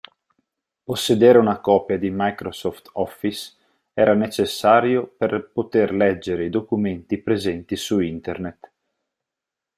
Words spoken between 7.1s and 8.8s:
presenti su internet.